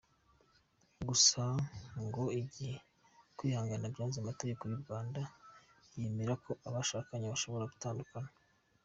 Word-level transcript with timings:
Gusa 1.07 1.43
ngo 2.05 2.23
igihe 2.41 2.77
kwihangana 3.37 3.85
byanze, 3.93 4.17
amategeko 4.19 4.61
y’u 4.65 4.81
Rwanda 4.83 5.21
yemera 5.99 6.33
ko 6.43 6.51
abashakanye 6.67 7.25
bashobora 7.27 7.71
gutandukana. 7.73 8.29